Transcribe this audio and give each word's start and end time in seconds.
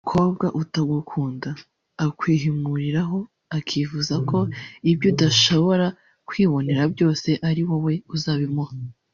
umukobwa 0.03 0.45
utagukunda 0.61 1.49
akwihimuriraho 2.05 3.19
akifuza 3.57 4.15
ko 4.29 4.37
ibyo 4.91 5.09
adashobora 5.13 5.87
kwibonera 6.27 6.81
byose 6.93 7.29
ari 7.49 7.61
wowe 7.69 7.93
uzabimuha 8.15 8.75